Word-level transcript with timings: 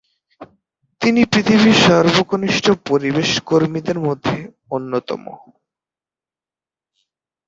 তিনি 1.01 1.21
পৃথিবীর 1.25 1.77
সর্বকনিষ্ঠ 1.87 2.65
পরিবেশ 2.89 3.29
কর্মীদের 3.41 3.97
মধ্যে 3.99 4.37
অন্যতম। 4.69 5.23